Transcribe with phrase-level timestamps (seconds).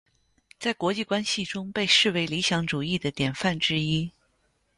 [0.59, 4.11] 在国际关系中被视为理想主义的典范之一。